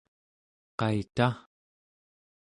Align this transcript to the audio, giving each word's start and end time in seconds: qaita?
qaita? 0.79 1.27